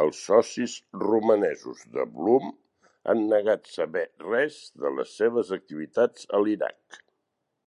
Els 0.00 0.22
socis 0.30 0.74
romanesos 1.02 1.84
de 1.98 2.08
Bloom 2.16 2.50
han 3.14 3.24
negat 3.36 3.72
saber 3.76 4.06
res 4.28 4.58
de 4.84 4.94
les 4.98 5.16
seves 5.22 5.56
activitats 5.62 6.28
a 6.40 6.44
l'Iraq. 6.48 7.04